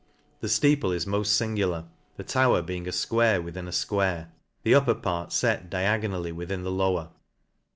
The 0.39 0.47
fteeple 0.47 0.95
is 0.95 1.05
moil 1.05 1.21
lingular, 1.25 1.85
the 2.17 2.23
tower 2.23 2.63
being 2.63 2.87
a 2.87 2.91
fquare 2.91 3.39
within 3.43 3.67
a 3.67 3.69
fquare, 3.69 4.29
the 4.63 4.73
upper 4.73 4.95
part 4.95 5.31
fet 5.31 5.69
diagonally 5.69 6.31
with 6.31 6.51
in 6.51 6.63
the 6.63 6.71
lower. 6.71 7.09